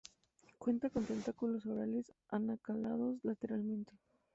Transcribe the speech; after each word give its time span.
Cuentan 0.57 0.89
con 0.89 1.05
tentáculos 1.05 1.63
orales 1.67 2.11
acanalados 2.31 3.17
lateralmente. 3.21 3.93